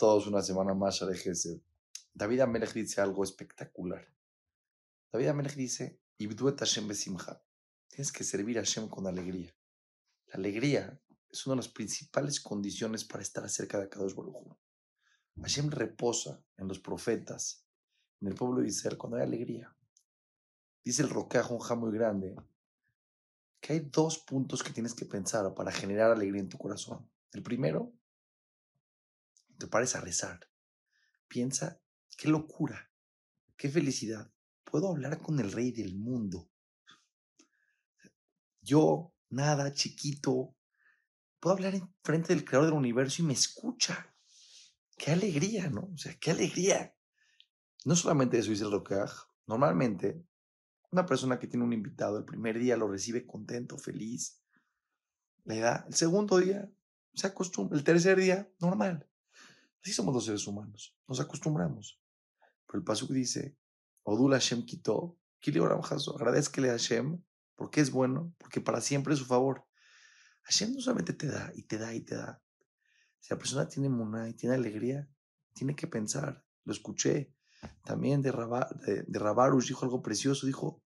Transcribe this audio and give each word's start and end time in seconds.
todos 0.00 0.26
una 0.26 0.40
semana 0.40 0.72
más 0.72 1.02
a 1.02 1.06
David 2.14 2.40
Amelech 2.40 2.72
dice 2.72 3.02
algo 3.02 3.22
espectacular. 3.22 4.10
David 5.12 5.26
Amelech 5.26 5.54
dice. 5.54 6.00
Tienes 6.16 8.10
que 8.10 8.24
servir 8.24 8.58
a 8.58 8.62
Hashem 8.62 8.88
con 8.88 9.06
alegría. 9.06 9.54
La 10.28 10.36
alegría 10.36 10.98
es 11.28 11.46
una 11.46 11.52
de 11.52 11.58
las 11.58 11.68
principales 11.68 12.40
condiciones 12.40 13.04
para 13.04 13.22
estar 13.22 13.46
cerca 13.50 13.78
de 13.78 13.90
Kadosh 13.90 14.14
Baruj 14.14 14.56
Hashem 15.36 15.68
reposa 15.68 16.42
en 16.56 16.66
los 16.66 16.78
profetas, 16.78 17.66
en 18.22 18.28
el 18.28 18.34
pueblo 18.34 18.62
de 18.62 18.68
Israel, 18.68 18.96
cuando 18.96 19.18
hay 19.18 19.24
alegría. 19.24 19.76
Dice 20.82 21.02
el 21.02 21.10
Roqueaj, 21.10 21.50
un 21.52 21.78
muy 21.78 21.92
grande, 21.92 22.34
que 23.60 23.74
hay 23.74 23.80
dos 23.80 24.18
puntos 24.18 24.62
que 24.62 24.72
tienes 24.72 24.94
que 24.94 25.04
pensar 25.04 25.54
para 25.54 25.70
generar 25.70 26.10
alegría 26.10 26.40
en 26.40 26.48
tu 26.48 26.56
corazón. 26.56 27.06
El 27.32 27.42
primero, 27.42 27.92
te 29.60 29.68
pares 29.68 29.94
a 29.94 30.00
rezar. 30.00 30.40
Piensa, 31.28 31.80
qué 32.16 32.28
locura, 32.28 32.90
qué 33.56 33.68
felicidad. 33.68 34.32
Puedo 34.64 34.88
hablar 34.88 35.18
con 35.18 35.38
el 35.38 35.52
rey 35.52 35.70
del 35.70 35.96
mundo. 35.96 36.50
Yo, 38.62 39.14
nada, 39.28 39.72
chiquito, 39.72 40.56
puedo 41.38 41.54
hablar 41.54 41.74
en 41.74 41.94
frente 42.02 42.34
del 42.34 42.44
creador 42.44 42.70
del 42.70 42.78
universo 42.78 43.22
y 43.22 43.26
me 43.26 43.34
escucha. 43.34 44.14
Qué 44.96 45.12
alegría, 45.12 45.68
¿no? 45.68 45.90
O 45.92 45.98
sea, 45.98 46.16
qué 46.18 46.30
alegría. 46.30 46.94
No 47.84 47.96
solamente 47.96 48.38
eso 48.38 48.50
dice 48.50 48.64
el 48.64 48.72
Roqueaj. 48.72 49.10
Normalmente, 49.46 50.24
una 50.90 51.06
persona 51.06 51.38
que 51.38 51.46
tiene 51.46 51.64
un 51.64 51.72
invitado 51.72 52.18
el 52.18 52.24
primer 52.24 52.58
día 52.58 52.76
lo 52.76 52.88
recibe 52.88 53.26
contento, 53.26 53.78
feliz. 53.78 54.42
Le 55.44 55.60
da 55.60 55.84
el 55.88 55.94
segundo 55.94 56.38
día, 56.38 56.70
se 57.14 57.26
acostumbra. 57.26 57.76
El 57.78 57.84
tercer 57.84 58.18
día, 58.18 58.50
normal. 58.60 59.09
Así 59.82 59.92
somos 59.92 60.14
los 60.14 60.24
seres 60.24 60.46
humanos. 60.46 60.96
Nos 61.08 61.20
acostumbramos. 61.20 62.00
Pero 62.66 62.78
el 62.78 62.84
Pasuk 62.84 63.10
dice, 63.10 63.56
Odul 64.02 64.32
Hashem 64.32 64.64
quitó, 64.64 65.18
agradezcale 66.16 66.68
a 66.68 66.72
Hashem 66.72 67.22
porque 67.56 67.80
es 67.80 67.90
bueno, 67.90 68.34
porque 68.38 68.60
para 68.60 68.80
siempre 68.80 69.14
es 69.14 69.20
su 69.20 69.26
favor. 69.26 69.66
Hashem 70.42 70.74
no 70.74 70.80
solamente 70.80 71.12
te 71.12 71.26
da 71.26 71.52
y 71.54 71.62
te 71.64 71.78
da 71.78 71.94
y 71.94 72.00
te 72.00 72.16
da. 72.16 72.42
Si 73.20 73.32
la 73.32 73.38
persona 73.38 73.68
tiene 73.68 73.88
muna 73.88 74.28
y 74.28 74.34
tiene 74.34 74.54
alegría, 74.54 75.08
tiene 75.54 75.76
que 75.76 75.86
pensar. 75.86 76.44
Lo 76.64 76.72
escuché 76.72 77.34
también 77.84 78.22
de, 78.22 78.32
de, 78.32 79.04
dijo 79.66 79.84
algo 79.84 80.02
precioso. 80.02 80.46
Dijo, 80.46 80.82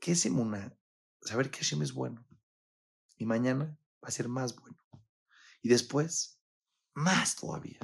¿qué 0.00 0.12
es 0.12 0.30
muna? 0.30 0.76
Saber 1.22 1.50
que 1.50 1.58
Hashem 1.58 1.82
es 1.82 1.92
bueno. 1.92 2.26
Y 3.16 3.26
mañana 3.26 3.78
va 4.02 4.08
a 4.08 4.12
ser 4.12 4.28
más 4.28 4.54
bueno. 4.54 4.78
Y 5.60 5.68
después 5.68 6.37
más 6.98 7.36
todavía. 7.36 7.78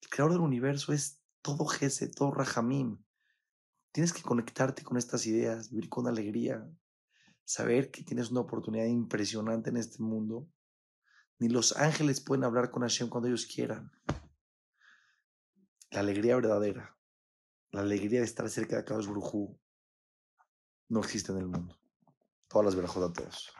El 0.00 0.08
creador 0.08 0.32
del 0.32 0.42
universo 0.42 0.92
es 0.92 1.20
todo 1.40 1.66
Jese, 1.66 2.08
todo 2.08 2.30
Rahamim. 2.30 3.02
Tienes 3.92 4.12
que 4.12 4.22
conectarte 4.22 4.82
con 4.82 4.96
estas 4.96 5.26
ideas, 5.26 5.70
vivir 5.70 5.88
con 5.88 6.06
alegría, 6.06 6.66
saber 7.44 7.90
que 7.90 8.04
tienes 8.04 8.30
una 8.30 8.40
oportunidad 8.40 8.86
impresionante 8.86 9.70
en 9.70 9.76
este 9.76 10.02
mundo. 10.02 10.48
Ni 11.38 11.48
los 11.48 11.76
ángeles 11.76 12.20
pueden 12.20 12.44
hablar 12.44 12.70
con 12.70 12.82
Hashem 12.82 13.08
cuando 13.08 13.28
ellos 13.28 13.46
quieran. 13.46 13.90
La 15.90 16.00
alegría 16.00 16.36
verdadera, 16.36 16.96
la 17.70 17.80
alegría 17.80 18.20
de 18.20 18.26
estar 18.26 18.48
cerca 18.48 18.76
de 18.76 18.84
Kadosh 18.84 19.08
Brujú, 19.08 19.58
no 20.88 21.00
existe 21.00 21.32
en 21.32 21.38
el 21.38 21.48
mundo. 21.48 21.78
Todas 22.48 22.66
las 22.66 22.74
verajos 22.76 23.10
a 23.10 23.12
todos. 23.12 23.52